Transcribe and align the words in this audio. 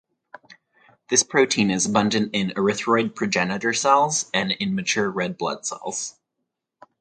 This 1.11 1.21
protein 1.21 1.69
is 1.69 1.85
abundant 1.85 2.31
in 2.33 2.49
erythroid 2.57 3.13
progenitor 3.13 3.71
cells 3.71 4.31
and 4.33 4.51
in 4.51 4.73
mature 4.73 5.11
red 5.11 5.37
blood 5.37 5.63
cells. 5.63 6.15